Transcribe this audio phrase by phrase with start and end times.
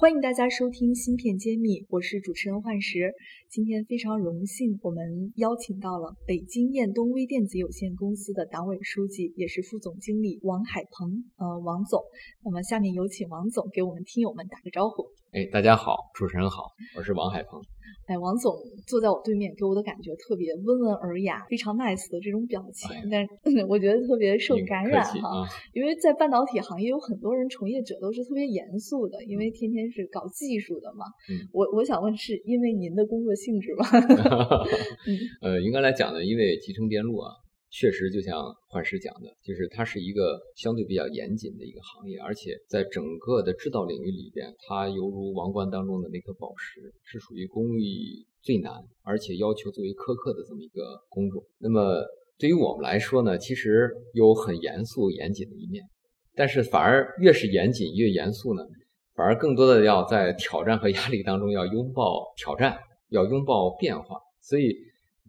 [0.00, 3.12] 欢迎大家收听《芯片揭秘》，我是主持人幻石。
[3.50, 11.24] 今天非常荣幸，我们邀请到了北京燕东微电子有限公司的党委书记，也是副总经理王海鹏。
[11.34, 12.00] 呃，王总，
[12.44, 15.02] 那么下面有请王总给我们听友们打个招呼。
[15.30, 17.60] 哎，大家好，主持人好，我是王海鹏。
[18.06, 23.28] 哎，王总坐在我对面，给我的感觉特别温文尔雅，非常 nice 的这种表情，但是
[23.68, 25.44] 我觉得特别受感染哈。
[25.74, 31.04] 因为在半导体行业有很多人从业者都是特别严肃的，因为天天是搞技术的嘛。
[31.52, 33.84] 我我想问，是因为您的工作性质吗？
[35.44, 37.32] 呃，应该来讲呢，因为集成电路啊。
[37.70, 51.44] 确实，就像幻师讲的，就是它是一个相对比较严谨的一个行业，而且在整个的制造领域里边，它犹如王冠当中的那颗宝石，是属于工艺最难，而且要求最为苛刻的这么一个工种。
[51.58, 52.02] 那么
[52.38, 55.84] 对于我们来说呢，其实有很严肃严谨的一面，
[56.34, 58.62] 但是反而越是严谨越严肃呢，
[59.14, 62.78] 反而更多的要在挑战和压力当中要拥抱挑战，
[63.10, 64.16] 要拥抱变化。
[64.40, 64.74] 所以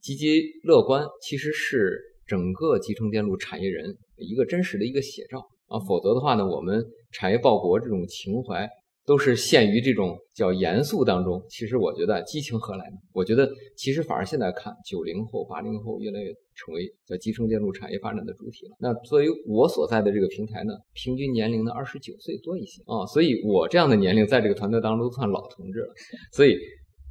[0.01, 2.05] 积极乐观其实是。
[2.29, 8.69] 整个集成电路产业人一个真实的一个写照啊，否则的话呢，我们产业报国这种情怀
[9.03, 11.43] 都是陷于这种叫严肃当中。
[11.49, 12.97] 其实我觉得激情何来呢？
[13.13, 18.75] 我觉得其实反而现在看九零后、八零后越来越成为叫集成电路产业发展的主体了。
[18.79, 25.93] 那作为我所在的这个平台呢，平均年龄呢二十九岁多一些啊，所以我这样的年龄在这个团队当中都算老同志了。
[26.31, 26.55] 所以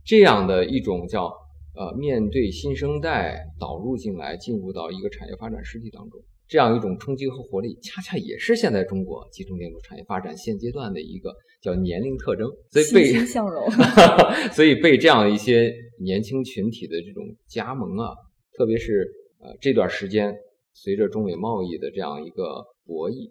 [0.04, 1.32] 这样的一种叫。
[1.74, 12.50] 呃，面对新生代导入进来，进入到一个产业发展实体当中，这样一种冲击和活力，恰恰也是现在中国集成电路产业发展现阶段的一个叫年龄特征。
[12.70, 13.14] 所以被
[14.52, 18.10] 所以被这样一些年轻群体的这种加盟啊，
[18.56, 20.34] 特别是呃这段时间，
[20.72, 23.30] 随着中美贸易的这样一个博弈，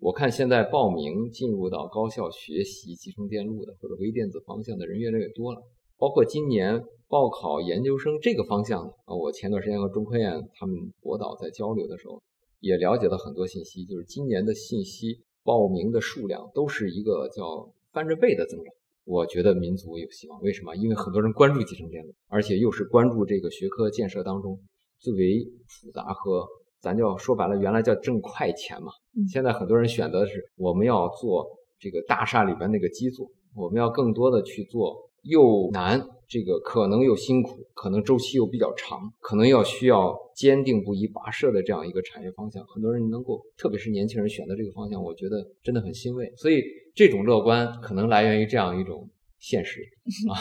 [0.00, 5.62] 我看现在报名进入到高校学习集成电路的或者微电子方向的人越来越多了，
[5.96, 6.82] 包括今年。
[7.14, 12.20] 报考研究生这个方向呢啊，我前段时间和中科院他们博导在交流的时候，
[12.58, 18.74] 也了解到很多信息，就是今年的信息报名的数量都是一个叫翻着倍的增长。
[19.04, 20.74] 我觉得民族有希望，为什么？
[20.74, 24.58] 因为很多人关注集成电路，而且又是关注这个学科建设当中
[24.98, 26.44] 最为复杂和
[26.80, 28.90] 咱叫说白了，原来叫挣快钱嘛。
[29.30, 31.46] 现在很多人选择的是我们要做
[31.78, 36.00] 这个大厦里边那个基座，我们要更多的去做又难。
[36.26, 46.32] 这个可能又辛苦，可能周期又比较长，可能要需要坚定不移跋涉的这样一个产业方向，很多人能够，特别是年轻人选择这个方向，我觉得真的很欣慰。
[46.34, 46.62] 所以
[46.94, 49.08] 这种乐观可能来源于这样一种
[49.38, 49.82] 现实
[50.32, 50.34] 啊，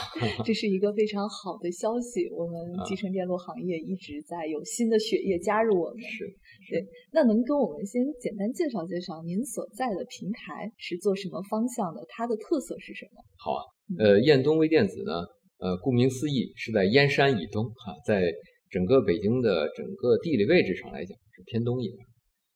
[0.45, 2.27] 这是一个非常好的消息。
[2.31, 6.25] 我们集成电路行业一直在有新的血液加入我们，是
[6.71, 6.87] 对。
[7.11, 12.03] 那能跟我们先简单介绍介绍您所在的平台是做什么方向的？
[12.07, 13.21] 它的特色是什么？
[13.37, 13.61] 好啊，
[13.99, 15.11] 呃，燕东微电子呢？
[15.59, 18.33] 呃，顾名思义，是在燕山以东，哈，在
[18.69, 21.97] 整个北京的整个地理位置上来讲是偏东一点。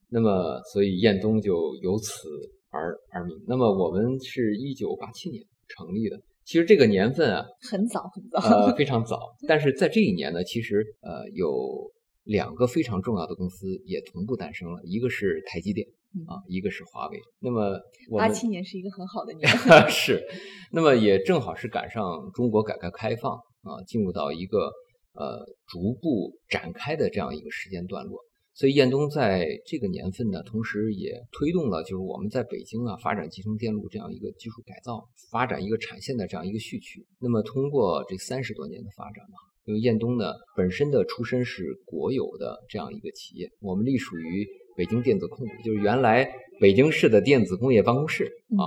[0.09, 2.27] 那么，所以燕东就由此
[2.69, 3.37] 而而名。
[3.47, 9.19] 那么，我们是一九八七年成立的，其实这个年份啊，很早很早，呃，非常早。
[9.47, 11.91] 但是在这一年呢，其实呃，有
[12.23, 15.87] 两个非常重要的公司也同步诞生了，一个是台积电。
[16.28, 17.19] 啊，一个是华为。
[17.40, 17.79] 那么，
[18.18, 19.47] 八七年是一个很好的年，
[19.90, 20.25] 是。
[20.72, 24.72] 那么也正好是赶上中国改革开放啊，进入到一个
[25.13, 28.19] 呃逐步展开的这样一个时间段落。
[28.53, 37.06] 所以燕东在这个年份呢，同时也推动了就是我们在北京啊发展集成电路这样一个技术改造，发展一个产线的这样一个序曲。
[37.19, 44.47] 那么通过这三十多年的发展嘛，因为燕东呢本身的出身是国有的这样一个企业，我们隶属于。
[44.77, 46.29] 北京电子控股就是原来
[46.61, 48.63] 北京市的电子工业办公室啊。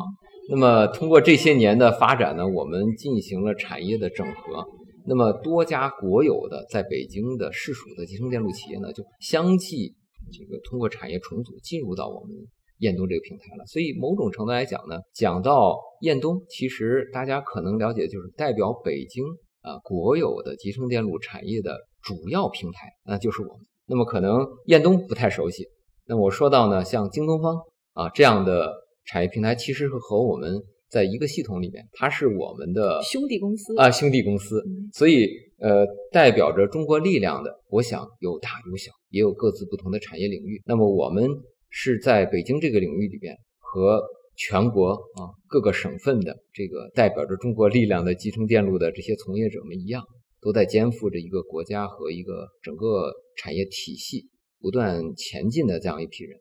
[0.50, 4.66] 那么通过这些年的发展呢，我们进行了产业的整合。
[5.06, 9.94] 那么多家国有的在北京的市属的集成电路企业呢，就相继
[10.32, 12.36] 这个通过产业重组进入到我们
[12.78, 13.64] 燕东这个平台了。
[13.66, 19.24] 所以某种程度来讲呢，讲到燕东，其实大家可能了解就是代表北京
[19.62, 23.58] 啊国有的集成电路产业的主要平台，那就是我们。
[23.86, 25.64] 那么可能燕东不太熟悉。
[26.10, 27.54] 那我说到呢，像京东方
[27.92, 28.74] 啊这样的
[29.04, 34.60] 产业平台，其实是和我们在一个系统里面，它是我们的兄弟公司啊，兄弟公司。
[34.92, 35.28] 所以
[35.60, 40.60] 呃，代表着中国力量的，我想有大有小，也有各自不同的产业领域。
[40.66, 41.30] 那么我们
[41.68, 44.02] 是在北京这个领域里边，和
[44.34, 50.02] 全国啊各个省份的这个代表着中国力量的集成电路的这些从业者们一样，
[50.40, 54.28] 都在肩负着一个国家和一个整个产业体系
[54.60, 56.38] 不断前进的这样一批人。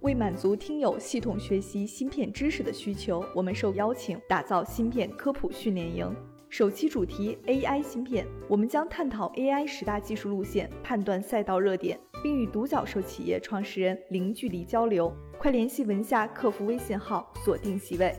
[0.00, 6.14] 为满足听友系统学习芯片知识的需求，我们受邀请打造芯片科普训练营。
[6.48, 15.12] 首期主题 AI 芯片，我们将探讨 AI 十大技术路线，判断赛道热点，并与独角兽企业创始人零距离交流。
[15.38, 18.14] 快联系文下客服微信号，锁定席位。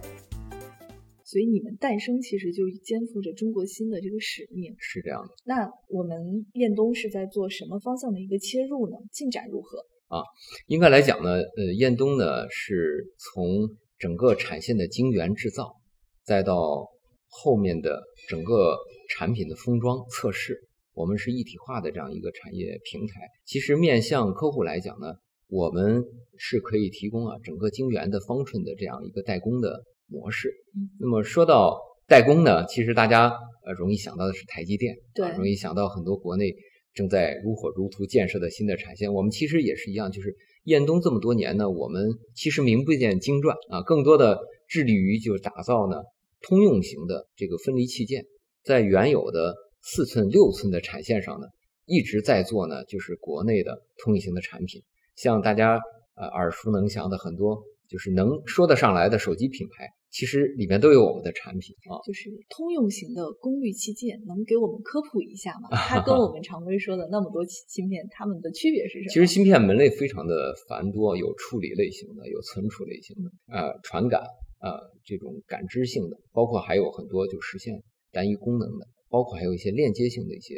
[1.29, 5.29] 所以你们诞生其实就肩负着中国芯的这个使命，是这样的。
[5.45, 8.97] 那我们燕东是在做什么方向的一个切入呢？
[9.11, 9.77] 进展如何？
[10.07, 10.23] 啊，
[10.65, 15.75] 应该来讲呢，呃，燕东呢是从整个产线的晶圆制造，
[16.23, 16.89] 再到
[17.27, 18.75] 后面的整个
[19.11, 20.59] 产品的封装测试，
[20.95, 23.21] 我们是一体化的这样一个产业平台。
[23.45, 25.13] 其实面向客户来讲呢，
[25.47, 26.03] 我们
[26.39, 30.53] 是可以提供啊整个晶圆的方寸的这样一个代工的模式。
[31.00, 33.31] 那么说到代工呢，其实大家
[33.65, 36.56] 呃容易想到的是台积电，对，容易想到很多国内。
[36.95, 46.01] 正在如火如荼建设的新的产线，我们其实也是一样，就是燕东这么多年呢，我们其实名不见经传啊，更多的致力于就是打造呢
[46.41, 48.25] 通用型的这个分离器件，
[48.63, 51.47] 在原有的四寸、六寸的产线上呢，
[51.85, 54.81] 一直在做呢，就是国内的通用型的产品，
[55.15, 55.79] 像大家
[56.15, 59.88] 呃耳熟能详的很多，就是能说得上来的手机品牌。
[60.11, 65.69] 其实里面都有我们的产品啊，就是通用型的功率器件，能给我们科普一下吗？
[65.71, 69.09] 它跟我们常规说的那么多芯片，它们的区别是什么？
[69.09, 74.21] 其实芯片门类非常的繁多，有处理类型的，有存储类型的，呃，传感，
[74.61, 80.55] 呃，这种感知性的，包括还有很多就实现单一功能的，包括还有一些链接性的一些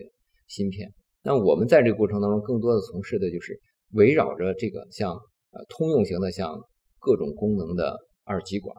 [0.48, 0.94] 芯片。
[1.24, 3.60] 那我们在这个过程当中，更多的从事的就是
[3.92, 6.58] 围绕着这个像呃通用型的，像
[7.00, 8.74] 各种功能的二极管。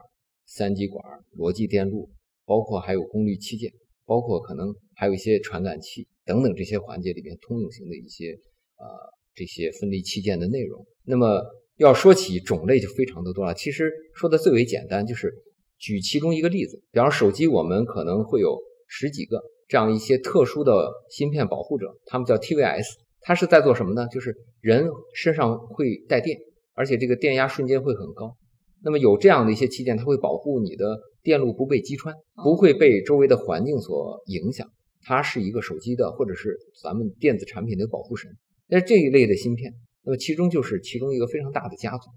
[0.55, 1.03] 三极管、
[1.39, 2.11] 逻辑电路，
[2.45, 3.73] 包括还有功率器件，
[4.05, 8.33] 包括可能还有一些传感器等等这些环节里边通用型的一些
[8.77, 8.87] 呃
[9.35, 10.85] 这些分离器件的内容。
[11.05, 11.43] 那么
[11.79, 13.55] 要说起种类就非常的多了。
[13.55, 15.33] 其实说的最为简单，就是
[15.79, 22.85] 举其中一个例子，比方手机，我们可能会有十几个这样一些特殊的芯片保护者，他们叫 TVS，
[23.23, 24.07] 它是在做什么呢？
[24.13, 26.39] 就是人身上会带电，
[26.75, 28.37] 而且这个电压瞬间会很高。
[28.85, 34.69] 那么有这样的一些器件，它会保护你的电路不被击穿，不会被周围的环境所影响。
[35.05, 38.31] 它是一个手机的或者是咱们电子产品的保护神。
[38.67, 39.73] 那这一类的芯片，
[40.05, 42.11] 那么其中就是其中一个非常大的家族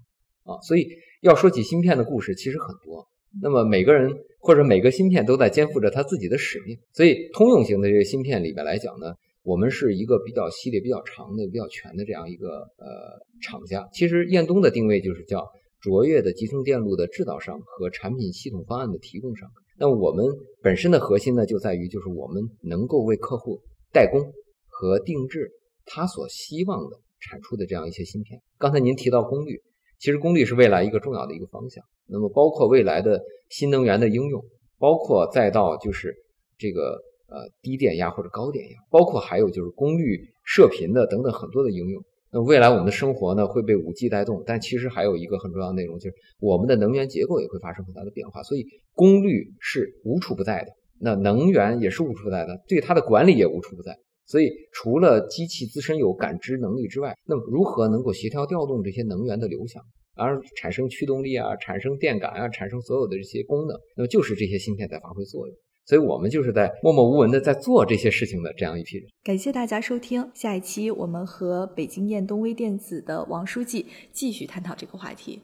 [0.50, 0.60] 啊。
[0.62, 0.88] 所以
[1.20, 3.06] 要说起芯片的故事，其实很多。
[3.40, 4.10] 那么每个人
[4.40, 6.78] 或者每个芯片都在肩负着他自己的使命。
[6.92, 12.48] 所以通用型的这个芯片里面来讲呢，我们是一个比较系列比较长的、比较全的这样一个
[12.78, 13.88] 呃厂家。
[13.92, 15.46] 其实燕东的定位就是叫。
[15.86, 19.48] 卓越的集成电路的制造商和产品系统方案的提供商，
[19.78, 20.26] 那我们
[20.60, 23.60] 本身的核心呢，就在于就是我们能够为客户
[23.92, 24.20] 代工
[24.66, 25.48] 和定制
[25.84, 28.40] 他所希望的产出的这样一些芯片。
[28.58, 29.62] 刚才您提到功率，
[30.00, 31.84] 其实功率是未来一个重要的一个方向。
[32.08, 34.44] 那么包括未来的新能源的应用，
[34.78, 36.12] 包括再到就是
[36.58, 42.02] 这个呃低电压或者高电压，包括还有就是功率射频的等等很多的应用。
[42.36, 48.42] 那未来我们的生活呢会被五 G 带动，但其实还有一个很重要的内容，就是我们的能源结构也会发生很大的变化。
[48.42, 50.66] 所以功率是无处不在的，
[51.00, 53.96] 那能源也是无处不在的，对它的管理也无处不在。
[54.26, 59.82] 所以除了机器自身有感知能力之外，那么如何能够协调调动这些能源的流向，
[60.14, 65.56] 而产生驱动力啊，产生电感啊，产生所有的这些功能，那么就是这些芯片在发挥作用。
[65.86, 69.06] 所以我们就是在默默无闻的在做这些事情的这样一批人。
[69.22, 75.40] 感谢大家收听，下一期我们和北京燕东微电子的王书记继续探讨这个话题。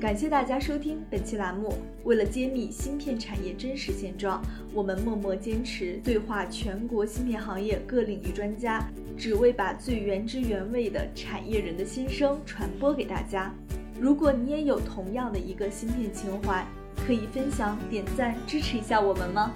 [0.00, 1.72] 感谢大家收听本期栏目。
[2.04, 4.42] 为了揭秘芯片产业真实现状，
[4.74, 13.52] 我们默默坚持对话全国芯片行业各领域专家，只为把最原汁原味的产业人的心声传播给大家。
[14.00, 16.64] 如果你也有同样的一个芯片情怀，
[17.06, 19.54] 可以分享、点赞、支持一下我们吗？